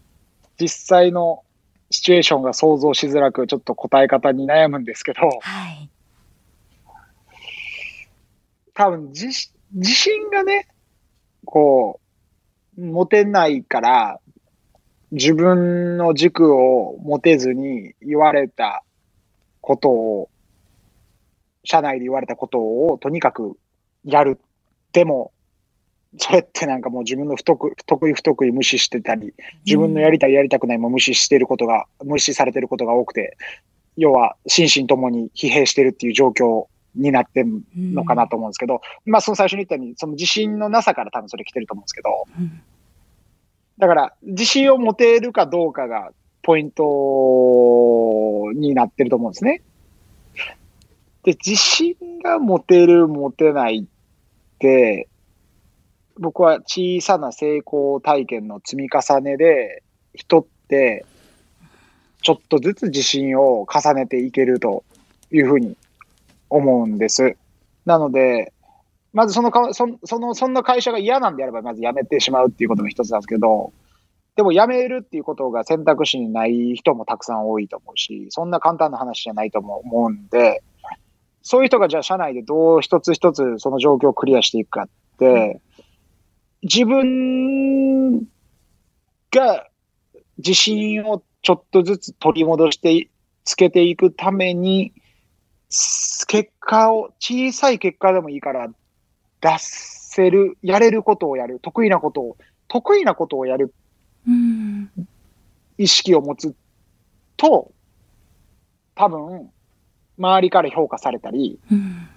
[0.58, 1.42] 実際の
[1.90, 5.90] シチュエーションが想像しづらく、ちょっと答え方に悩むんですけど、はい。
[8.74, 10.68] 多分自し自信がね、
[11.44, 12.00] こ
[12.78, 14.20] う、持てないから、
[15.12, 18.82] 自分の軸を持てずに言われた
[19.60, 20.30] ことを、
[21.64, 23.58] 社内で言われたことをとにかく
[24.04, 24.38] やる。
[24.92, 25.32] でも、
[26.18, 33.36] それってなんかもう自分の不得得意不得意無視してたり、自分のやりたいやりたくないも無視してることが、無視されてることが多くて、
[33.96, 42.62] 要は心身ともに疲弊してるっていう状況になってんのかなと思うんですけど、まあその最初に言ったように、その自信のなさから多分それ来てると思うんですけど、うん
[43.78, 46.10] だから自信を持てるかどうかが
[46.42, 49.62] ポイントになってると思うんですね。
[51.24, 55.08] で、自信が持てる、持てないって、
[56.18, 59.82] 僕は小さな成功体験の積み重ねで、
[60.14, 61.04] 人って、
[62.22, 64.84] ちょっとずつ自信を重ねていけると
[65.30, 65.76] いうふうに
[66.50, 67.36] 思うんです。
[67.84, 68.52] なので、
[69.12, 73.72] まずそのか、そその、そんな会社が嫌なんであれば、まず辞めてしまうっていうことも一つなんですけど、
[74.36, 80.62] でも辞めるっていうことが選択肢にない人もたくさん多いと思うし、そんな簡単な話じゃないとも思うんで、
[81.42, 85.60] そういう人がじゃあ社内でどう一つ一つその状況をクリアしていくかって、
[86.66, 88.26] 自分
[89.30, 89.68] が
[90.38, 93.08] 自信をちょっとずつ取り戻して
[93.44, 94.92] つけていくために、
[96.26, 98.68] 結果を、小さい結果でもいいから
[99.40, 103.72] 出せる、やれることをやる、得意なことを、得意なことをやる
[104.26, 104.90] うん。
[105.78, 106.52] 意識を持つ
[107.36, 107.70] と、
[108.96, 109.52] 多分、
[110.18, 112.08] 周りから評価されたり、うん。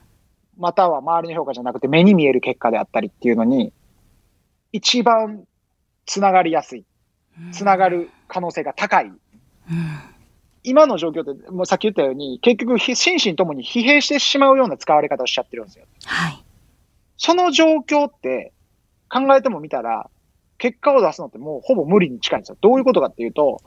[0.58, 3.72] または周りの評価じゃなくて目に見える結果であったりっていうのに、
[4.72, 5.44] 一番
[6.06, 6.86] つながりやすい、
[7.52, 9.06] つながる可能性が高い。
[9.06, 9.18] うん。
[10.64, 15.86] 今の状況って、もうさっき言ったように、結局、ひ心身ともに疲弊してしまうような使われ方をしちゃってるんですよ。
[16.06, 16.44] はい。
[17.18, 18.54] その状況って
[19.10, 20.10] 考えてもみたら、
[20.58, 22.58] 結果を出すのってもうほぼ無理に近いんですよ。
[22.60, 23.62] どういうことかっていうと、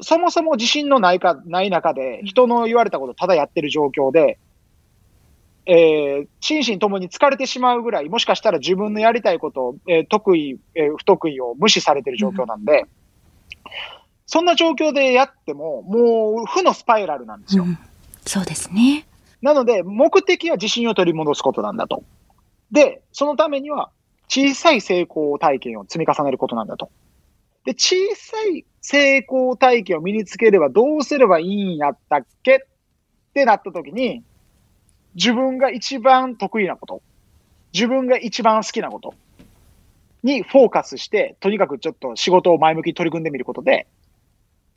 [0.00, 4.38] そもそも自信のないか、ない中で、人の言われたことをただやってる状況で、
[5.66, 12.86] えー、心身ともに疲れてしまうぐらい、もしかしたら自分のやりたいことを、えー得意、えー不得意を無視されてる状況なんで、
[14.26, 17.64] そんな状況でやっても、もう負のスパイラルなんですよ。
[17.64, 17.78] うん
[18.28, 19.06] そうですね。
[19.40, 22.02] なので、目的は自信を取り戻すことなんだと。
[22.72, 23.90] で、そのためには、
[24.28, 26.90] 小さい成功体験を積み重ねることなんだと。
[27.64, 32.56] で、小さい成功体験を身につければどうすればいいんやったっけ？
[32.56, 32.58] っ
[33.32, 34.24] てなった時に、
[35.16, 37.02] 自分が一番得意なこと、
[37.72, 39.14] 自分が一番好きなこと。
[40.22, 43.86] にフォーカスして、とにかくちょっと仕事を前向きに取り組んでみることで、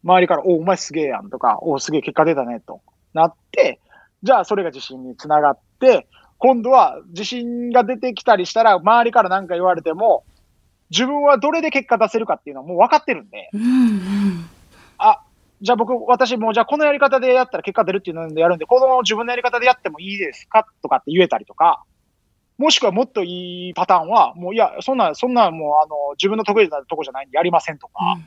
[0.04, 2.82] 周りから、お、お前すげえやんとか、お、すげえ結果出たねと
[3.14, 3.80] なって、
[4.24, 10.24] じゃあそれが自信につながって、今度は自信が出てきたりしたら、周りから何か言われても、
[10.90, 14.50] 自分はどれで結果出せるかっていうのはもう分かってるんで、うんうん。
[15.60, 21.84] あ、じゃあ僕、私もうじゃあこのやり方でやったら結果出るっていうのでやるんで、この自分のやり方でやってもいいですかとかって言えたりとか、
[22.58, 28.20] もしくはもっといいパターンは、もういや、そんな、そんなもうあの、自分の得意なとこじゃないんでやりませんとか、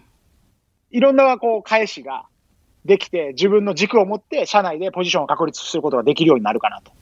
[0.91, 2.25] いろんなこう返しが
[2.85, 6.93] できて、自分の軸を持って社内でポジションを確立することができるようになるかなと。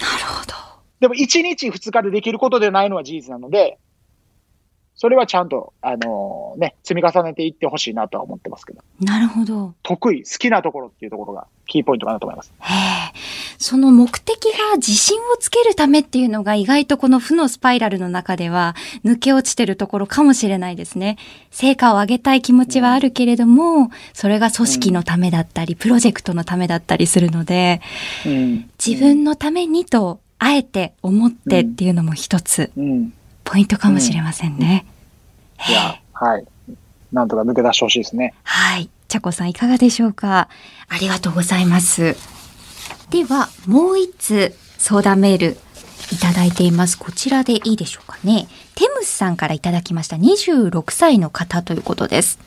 [0.00, 0.52] なるほど。
[1.00, 3.78] でも1日2日でできることでないのは事実なので、
[4.96, 9.74] それはちゃんと、あのね、積み重ねていってほしいなとは思ってますけど、なるほど。
[9.82, 12.52] 得意、好きなところっていうところがキーポイントかなと思います。
[12.60, 13.12] へえ。
[13.58, 21.16] その目的が自信をつけるためっていうのが意外とこの負のスパイラルの中では抜け落ちてるところかもしれないですね。
[21.50, 27.80] 成果を上げたい気持ちはあるけれども、それが組織のためだったり、プロジェクトのためだったりするので、
[28.26, 28.70] うん。
[28.84, 33.12] 自分のためにと、あえて思ってっていうのも一つうん。
[33.44, 34.86] ポイントかもしれませんね。
[35.68, 36.44] いや、はい。
[37.12, 38.34] なんとか抜け出してほしいですね。
[38.42, 38.90] はい。
[39.06, 40.48] ちゃこさんいかがでしょうか？
[40.88, 42.16] ありがとうございます。
[43.10, 45.56] では、もう一つ相談メール
[46.12, 46.98] いただいています。
[46.98, 48.48] こちらでいいでしょうかね？
[48.74, 50.16] テムスさんからいただきました。
[50.16, 52.40] 26歳の方ということです。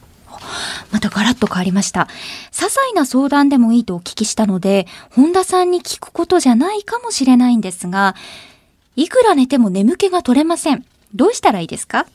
[0.92, 2.08] またガラッと変わりました。
[2.52, 8.16] 些細な相談でもいいとお聞きしたので、本田さんに聞くことじゃないかもしれないんですが、
[8.98, 10.84] いくら寝ても眠気が取れません。
[11.14, 12.08] どうしたらいいですか？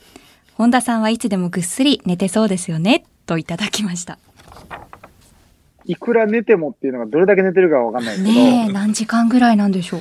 [0.55, 4.19] 本田さんはいつでもぐっすり寝てそうですよねといただきました。
[5.85, 10.01] いくら寝てもっていうのがどれだけ寝てるかはわかんないですけど、ねえ、何時間ぐらいなんでしょう？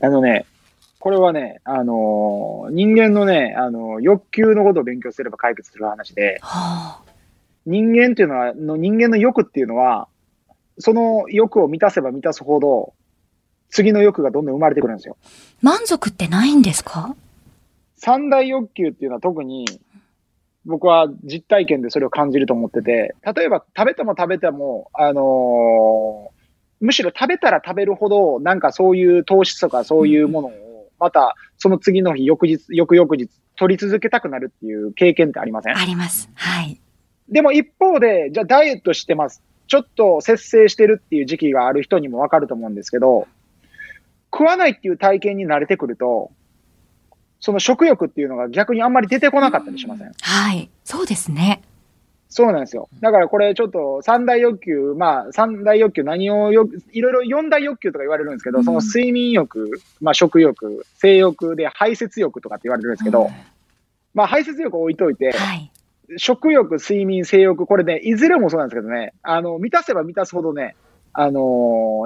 [0.00, 0.46] あのね、
[0.98, 7.10] これはね、あのー人間のね、あのー欲求のことを勉強すれば解決する話で、はあ、
[7.66, 10.08] 人間っていうのは、の人間の欲っていうのは、
[10.78, 12.94] その欲を満たせば満たすほど、
[13.70, 15.16] 次の欲がどんどん生まれてくるんですよ。
[15.62, 17.14] 満足ってないんですか？
[17.96, 19.66] 三大欲求っていうのは特に、
[20.64, 26.38] 僕は実体験でそれを感じると思ってて、例えば食べても食べても、あのー
[26.80, 35.76] むしろ食べたら食べるほど、なんかそういう糖質とかそういうものを、またその次の日、翌日、翌々日、取り続けたくなるっていう経験ってありません？
[35.76, 36.30] あります。
[36.34, 36.80] はい。
[37.28, 39.42] でも一方で、じゃあダイエットしてます。
[39.66, 43.26] ちょっと節制してるっていう時期がある人にもわかると思うんですけど、
[44.32, 46.30] 食わないっていう体験に慣れてくると、
[47.40, 50.70] その食欲っていうのが逆にあんまり出てこなかったりしません、はい。
[50.84, 51.62] そうですね。
[52.28, 52.88] そうなんですよ。
[53.00, 63.28] だからこれちょっと三大欲求、まあ三大欲求何をよ、いろいろ四大欲求とか言われるんですけど、うんその睡眠欲、まあ食欲、性欲で排泄欲とかって言われるんですけど、うん
[64.14, 65.70] まあ排泄欲置いといて、はい。
[66.16, 70.74] 食欲、睡眠、性欲、これね、いずれもそうなんですけどね、あの、満たせば満たすほどね、
[71.12, 71.40] あの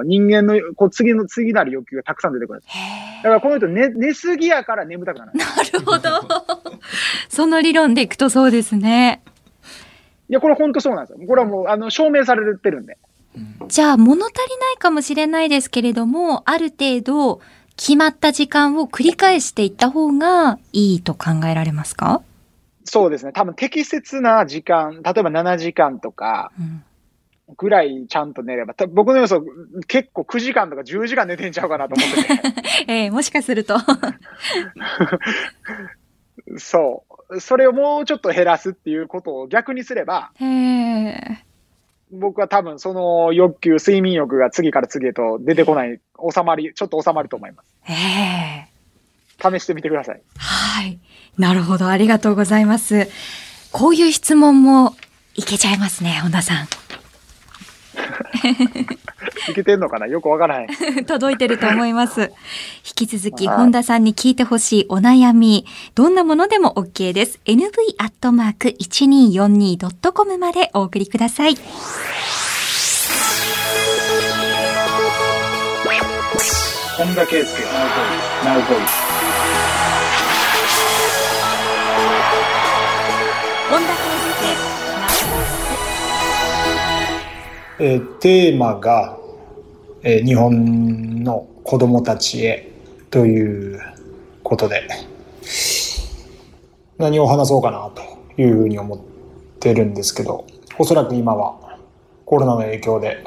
[0.01, 2.75] ー人間のこう次の次なる欲求がたくさん出てくるんです。
[2.77, 5.31] へだからこの人寝、寝すぎやから眠たくなる。
[5.35, 5.37] え。
[5.37, 6.09] なるほど。
[7.29, 9.21] その理論でいくとそうですね。
[10.29, 11.27] いや、これ本当そうなんですよ。
[11.27, 12.97] これはもう、あの、証明されてるんで。
[13.67, 17.39] じゃあ、物足りないかもしれないですけれども、ある程度、
[17.75, 22.21] 決まった時間を繰り返していった方がいいと考えられますか？
[22.85, 23.31] そうですね。
[23.33, 26.83] 多分適切な時間、例えば7時間とか、うん
[27.57, 29.43] ぐらいちゃんと寝れば、僕の予想
[29.87, 32.29] 結構9時間とか10時間寝てんちゃうかなと思ってて。
[32.91, 33.77] ええー、もしかすると。
[36.57, 37.39] そう。
[37.39, 40.31] それをもうちょっと減らすっていうことを逆にすれば、
[42.11, 45.99] 僕は多分その欲求、睡眠欲が次から次へと出てこない、
[46.31, 47.67] 収まり、ちょっと収まると思います。
[47.91, 48.67] え
[49.41, 50.21] 試してみてください。
[50.37, 50.99] はい。
[51.37, 51.87] なるほど。
[51.87, 53.07] ありがとうございます。
[53.71, 54.95] こういう質問も
[55.35, 56.67] いけちゃいますね、本田さん。
[59.49, 60.07] いけてんのかな？
[60.07, 60.67] よくわからない。
[61.05, 62.31] 届いてると思います。
[62.85, 65.65] 引き続き、本田さんに聞いてほしいお悩み、
[65.95, 67.39] どんなものでも OK です。
[67.45, 71.57] nv.1242.com までお送りください。
[76.97, 77.47] 本田圭佑、
[78.45, 79.03] ナウボイス。
[83.69, 83.93] 本田
[87.85, 89.17] えー、テーマが、
[90.03, 92.71] えー、日本の子供たちへ
[93.11, 93.81] という
[94.41, 94.87] ことで、
[96.97, 98.99] 何を話そうかなというふうに思っ
[99.59, 100.47] てるんですけど、
[100.79, 101.77] おそらく今は
[102.23, 103.21] コロナの影響で、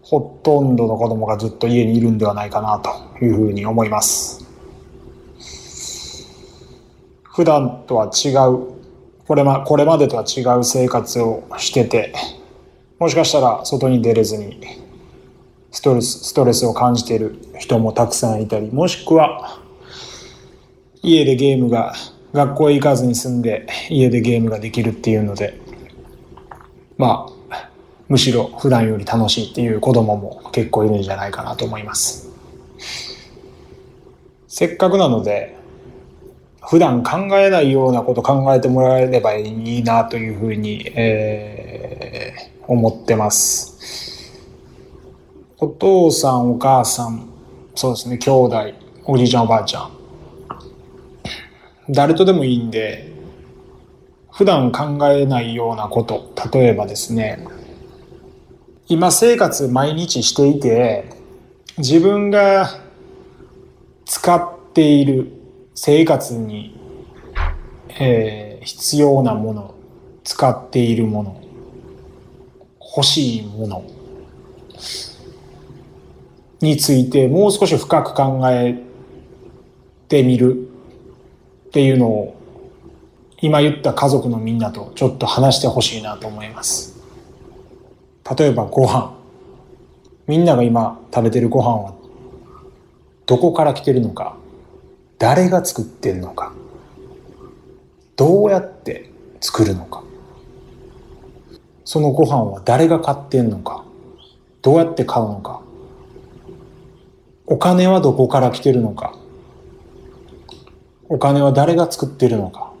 [0.00, 4.48] ほとんどの子供がずっと家にいるんではないかなというふうに思います。
[7.24, 8.72] 普段とは違う、
[9.26, 12.14] これま、これまでとは違う生活をしてて、
[13.00, 14.60] もしかしたら外に出れずに
[15.72, 19.58] ストレス、ストレスを感じている人もたくさんいたり、もしくは
[21.02, 21.94] 家でゲームが、
[22.32, 25.58] 学校へ行かずに済んで家でゲームができるっていうので、
[26.98, 27.70] まあ、
[28.08, 32.28] むしろ普段より楽しいっていう子供も結構いるんじゃないかなと思います。
[34.46, 35.56] せっかくなので、
[36.68, 41.79] 普段考えないようなこと考えてもらえればいいなというふうに、えー、
[42.72, 44.30] 思ってます。
[45.58, 47.28] お父さん、お母さん、
[47.74, 48.74] そうですね、兄弟、
[49.06, 49.90] おじいちゃん、おばあちゃん。
[51.88, 53.12] 誰とでもいいんで、
[54.30, 57.44] 普段考えないようなこと、例えばですね、
[58.86, 61.10] 今生活毎日していて、
[61.78, 62.70] 自分が
[64.04, 65.32] 使っている
[65.74, 66.78] 生活に、
[67.98, 69.74] えー、必要なもの、
[70.22, 71.49] 使っているもの、
[72.96, 73.84] 欲しいもの
[76.60, 78.82] についてもう少し深く考え
[80.08, 80.68] てみる
[81.68, 82.36] っていうのを
[83.40, 87.00] 今言った家族のみんなとちょっと話してほしいなと思います。
[88.38, 89.18] 例えばご飯。
[90.26, 91.94] みんなが今食べてるご飯は
[93.26, 94.36] どこから来てるのか、
[95.18, 96.52] 誰が作ってんのか、
[98.16, 99.10] どうやって
[99.40, 100.04] 作るのか、
[101.92, 103.84] そのご飯は誰が買ってんのか、
[104.62, 105.60] どうやって買うのか、
[107.46, 109.12] お金はどこから来てるのか、
[111.08, 112.72] お金は誰が作ってるのか、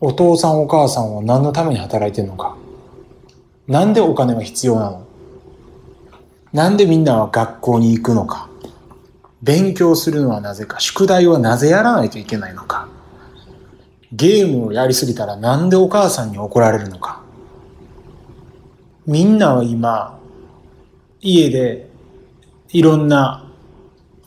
[0.00, 2.56] お父さんお母さんは何のために働いてるのか、
[3.68, 5.06] なんでお金は必要なの
[6.54, 8.48] なんでみんなは学校に行くのか
[9.42, 12.88] 勉強するのはなぜか宿題はなぜやらないといけないのか
[14.10, 17.25] ゲームをやりすぎたらなんでお母さんに怒られるのか
[19.06, 20.18] みんなは今
[21.20, 21.88] 家で
[22.70, 23.50] いろんな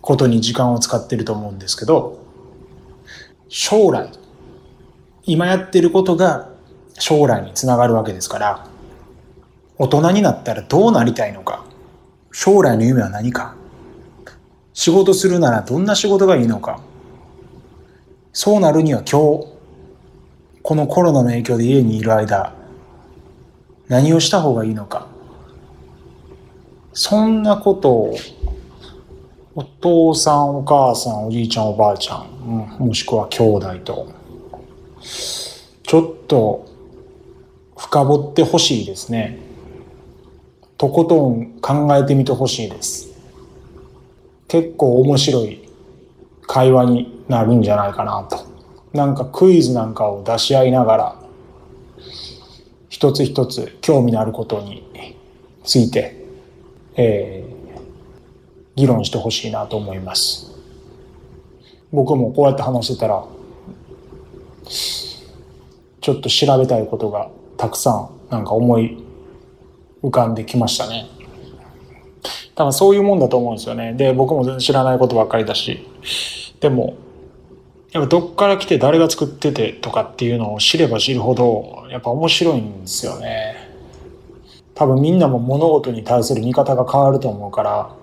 [0.02, 2.20] ことに時間を使ってると思うんですけど
[3.48, 4.10] 将来
[5.24, 6.50] 今やってることが
[6.98, 8.70] 将来につながるわけですから
[9.82, 11.64] 大人になったらどうなりたいのか、
[12.34, 13.56] 将来の夢は何か、
[14.74, 16.82] 仕事するならどんな仕事がいいのか、
[18.34, 19.48] そうなるには今日、
[20.62, 22.54] このコロナの影響で家にいる間、
[23.90, 25.08] 何をした方がいいのか、
[26.94, 28.16] そんなことを、
[29.56, 34.08] お父さん、お母さん、おじいちゃん、おばあちゃん、もしくは兄弟と、
[35.02, 36.68] ちょっと
[37.76, 39.40] 深掘ってほしいですね。
[40.78, 43.10] とことん考えてみてほしいです。
[44.48, 45.68] 結構面白い
[46.46, 48.46] 会話になるんじゃないかなと。
[48.94, 51.19] なんかクイズなんかを出し合いながら、
[53.00, 54.84] 一つ一つ興味のあることに
[55.64, 56.22] ついて、
[56.98, 57.80] えー、
[58.76, 60.52] 議論してほしいなと思います。
[61.94, 63.26] 僕もこうやって話してたら、
[64.66, 69.02] ちょっと調べたいことがたくさんなんか思い
[70.04, 71.08] 浮かんできましたね。
[72.54, 73.94] 多分そういうもんだと思うんですよね。
[73.94, 75.88] で、僕も全然知らないことばっかりだし、
[76.60, 76.96] でも、
[77.92, 83.56] やっぱどっから来て誰が作っててとかっていうのを知れば知るほど、やっぱ面白いんですよね。
[84.76, 87.96] 多分みんなも物事に対する見方が変わると思うから、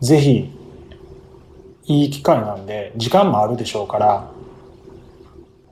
[0.00, 0.50] ぜひ、
[1.86, 4.30] いい機会なんで、時間もあるでしょうから、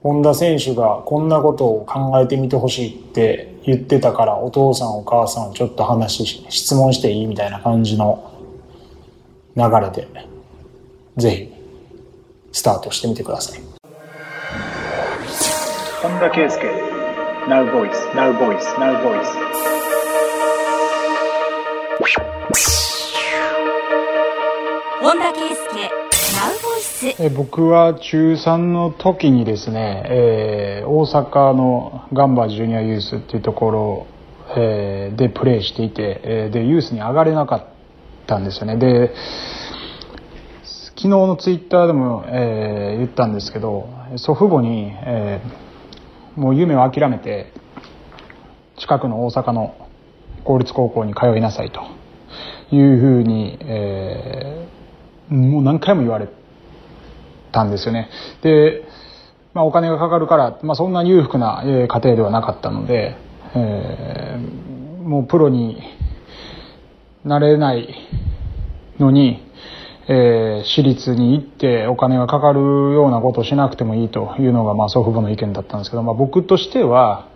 [0.03, 8.33] 本田選手がこんなことを考えてみてほしいって言ってたから、お父さんお母さんちょっと話し、質問していいみたいな感じの
[9.57, 10.09] 流れで、
[11.17, 11.50] ぜひ、
[12.53, 13.61] スタートしてみてください。
[16.03, 17.01] 本田圭佑。
[17.49, 19.25] Now Voice Now Voice Now Voice
[25.03, 25.91] 本田圭佑。
[26.37, 34.07] Now Voice え僕は中3の時にですね、えー、大阪のガンバジュニアユースっていうところ、
[34.57, 37.65] えー、でプレーしていて、えー、でユースに上がれなかっ
[38.27, 38.77] たんですよね。
[38.77, 39.15] で
[41.01, 43.89] 昨日のツイッターでも、えー、言ったんですけど
[44.19, 47.55] 祖父母に、えー、もう夢を諦めて
[48.79, 49.89] 近くの大阪の
[50.45, 51.81] 公立高校に通いなさいと
[52.71, 56.29] いうふうに、えー、もう何回も言われ
[57.51, 58.11] たんですよね。
[58.43, 58.83] で、
[59.55, 63.17] まあ、お金がかかるから、まあ、そんな裕福な家庭ではなかったので、
[63.55, 65.81] えー、もうプロに
[67.25, 67.89] なれない
[68.99, 69.51] のに
[70.09, 77.29] えー、私立に行ってお金がかかるようなことをしなくてもいいというのが、まあ、祖父母の意見だったんですけど、まあ、僕としては、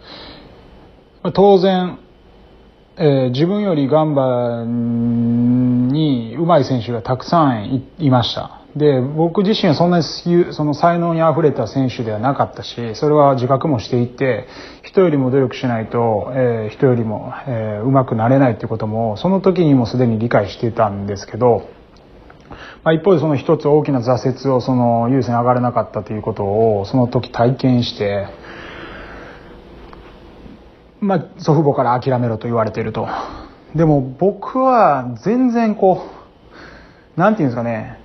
[1.34, 1.98] 当然、
[2.96, 8.60] えー、自分よりガンバに上手い選手がたくさんいました。
[8.76, 10.04] で、僕自身はそんなに
[10.52, 14.48] その才能に溢れた選手ではなかったし、それは自覚もしていて、
[14.82, 21.68] 人よりも努力しないと、えー、人よりも、えー、上手くなれないってことも、その時にもすでに理解していたんですけど、
[22.84, 28.28] まあ、一方でその一つ大きな挫折をその優先上がれなかったということをその時体験して、
[31.00, 33.08] まあ、祖父母から諦めろと言われていると。
[33.74, 36.02] でも僕は全然こ
[37.16, 37.98] う、なんていうんですかね、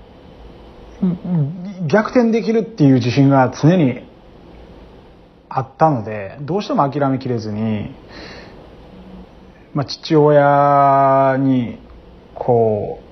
[1.87, 4.07] 逆転できるっていう自信が常に
[5.49, 7.93] あったので、どうしても諦めきれずに、
[9.73, 11.79] まあ、父親に、
[12.33, 13.08] こう、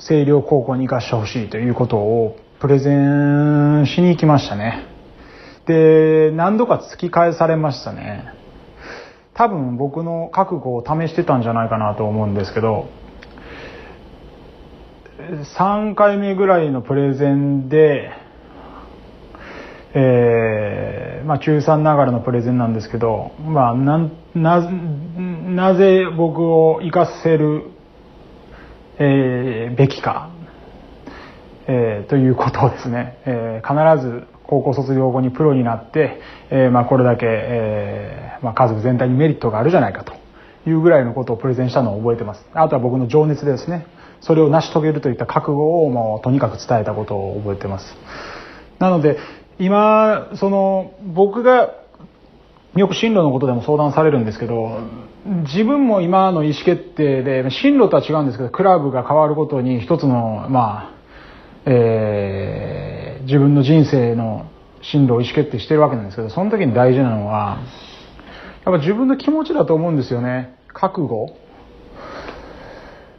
[0.00, 4.86] 星稜高校に行かしてほしいということをプレゼンしに行きましたね。
[5.66, 8.32] で、何度か突き返されましたね。
[9.34, 12.88] 多分僕の覚悟を試してたんじゃないかなと思うんですけど、
[15.58, 18.10] 3回目ぐらいのプレゼンで、
[19.92, 27.70] えー、まあ中3ながらのプレゼンなんですけど、まあな、な、なぜ僕を行かせる
[29.02, 30.28] えー、べきか、
[31.66, 36.20] えー、ということをですね、えー、必ず高校卒業後にプロになって、
[36.50, 40.12] えーまあ、これだけ、えーまあ、家族全体にメリットがあるじゃないかと
[40.68, 42.44] いうぐらいのことをプレゼンしたのを覚えてます。
[42.52, 43.86] あとは僕の情熱でですね、
[44.20, 47.96] それを成し遂げるといった覚悟をもうとにかく伝えたことを覚えてます。
[48.78, 49.16] なので、
[49.58, 51.70] 今、その、僕が
[52.76, 54.80] よく進路のことでも相談されるんですけど、
[55.52, 61.00] 自分も今の意思決定で、進路とは違うんですけど、クラブが変わることに一つの、まあ、
[61.66, 64.46] えー、自分の人生の
[64.82, 67.58] 進路を意思決定してるわけなんですけど、その時に大事なのは、
[68.64, 70.54] やっぱ自分の気持ちだと思うんですよね。
[70.68, 71.36] 覚悟。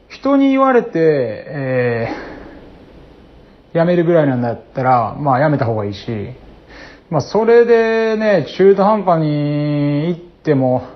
[0.08, 6.08] 人に言われて、えー、辞めるぐらいなんだったら、まあ辞めた方がいいし、
[7.12, 10.88] まあそれでね、中途半端に行っても、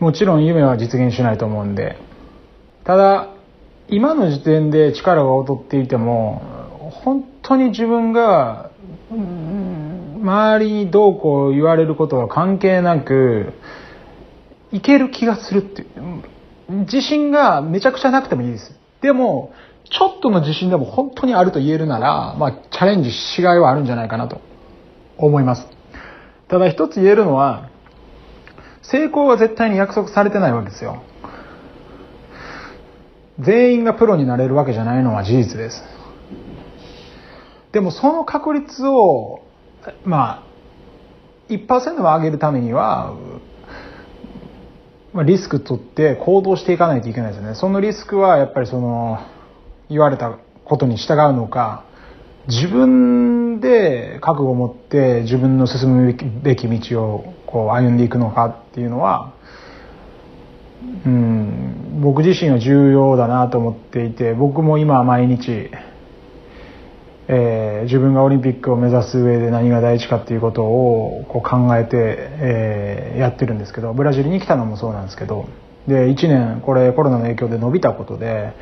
[0.00, 1.96] もちろん夢は実現しないと思うんで、
[2.82, 3.28] ただ、
[3.86, 6.42] 今の時点で力が劣っていても、
[7.04, 8.72] 本当に自分が、
[10.20, 13.52] 周りにどうこう言われることは関係なく、
[14.72, 16.80] いける気がするっていう。
[16.86, 18.74] 自信がめちゃくちゃなくてもいいです。
[19.00, 19.52] でも、
[19.88, 24.40] ちょっとの自信でも本当にあると言えるなら、まあ、チャレンジしがいはあるんじゃないかなと
[25.16, 25.66] 思います。
[26.48, 27.70] ただ一つ言えるのは、
[28.82, 31.02] 成功は絶対に約束されてないわけですよ。
[33.38, 35.82] 全員がプロになれるわけじゃないのは事実です。
[37.72, 39.42] でもその確率を、
[40.04, 40.44] ま
[41.48, 43.14] あ、1%も上げるためには、
[45.12, 47.54] まあ、リスク取って行動していかないといけないですよね。
[47.54, 49.18] そのリスクはやっぱりその、
[49.90, 51.84] 言われたことに従うのか、
[52.48, 59.34] 自分で覚悟を持って自分の進むべき道をこう歩んでいくのかっていうのは、
[61.04, 65.70] うん、僕自身は重要だなと思っていて僕も今毎日
[67.32, 75.48] えー、自分がオリンピックを目指す上で何が大事かっていうことをこう考えて、えー、やってるんですけどブラジルに来たのもそうなんですけど
[75.86, 78.52] で1年これコロナの影響で伸びたことで、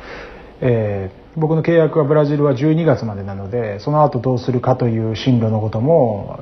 [0.61, 6.39] えー、僕の契約はブラジルは12月までなのでその後どうするかという進路のことも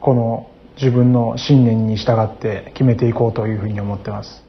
[0.00, 4.47] この自分の信念に従って決めていこうというふうに思ってます。